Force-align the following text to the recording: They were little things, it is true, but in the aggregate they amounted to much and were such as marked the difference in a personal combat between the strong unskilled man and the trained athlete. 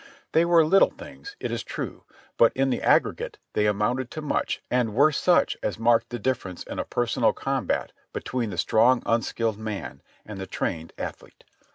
They 0.31 0.45
were 0.45 0.65
little 0.65 0.89
things, 0.89 1.35
it 1.39 1.51
is 1.51 1.61
true, 1.63 2.05
but 2.35 2.51
in 2.57 2.71
the 2.71 2.81
aggregate 2.81 3.37
they 3.53 3.67
amounted 3.67 4.09
to 4.09 4.21
much 4.23 4.63
and 4.71 4.95
were 4.95 5.11
such 5.11 5.55
as 5.61 5.77
marked 5.77 6.09
the 6.09 6.17
difference 6.17 6.63
in 6.63 6.79
a 6.79 6.83
personal 6.83 7.33
combat 7.33 7.91
between 8.11 8.49
the 8.49 8.57
strong 8.57 9.03
unskilled 9.05 9.59
man 9.59 10.01
and 10.25 10.39
the 10.41 10.47
trained 10.47 10.91
athlete. 10.97 11.43